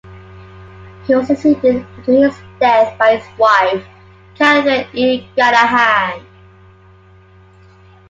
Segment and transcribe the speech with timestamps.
[1.05, 3.85] He was succeeded after his death by his wife,
[4.35, 5.27] Kathryn E.
[5.37, 6.25] Granahan.